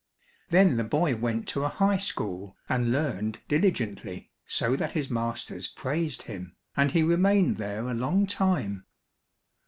Then 0.49 0.77
the 0.77 0.83
boy 0.83 1.15
went 1.15 1.47
to 1.49 1.63
a 1.63 1.69
High 1.69 1.97
School 1.97 2.57
and 2.67 2.91
learned 2.91 3.37
diligently 3.47 4.31
so 4.47 4.75
that 4.75 4.93
his 4.93 5.11
masters 5.11 5.67
praised 5.67 6.23
him, 6.23 6.55
and 6.75 6.89
he 6.89 7.03
remained 7.03 7.57
there 7.57 7.87
a 7.87 7.93
long 7.93 8.25
time. 8.25 8.87